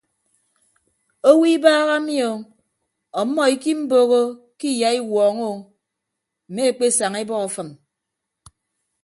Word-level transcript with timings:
Owo 1.29 1.43
ibaha 1.53 1.95
mi 2.05 2.15
o 2.29 2.31
ọmmọ 3.21 3.41
ikiimboho 3.53 4.19
ke 4.59 4.67
iyaiwuọñọ 4.73 5.43
o 5.51 5.53
mme 6.49 6.61
ekpesaña 6.69 7.19
ebọ 7.23 7.35
afịm. 7.45 7.69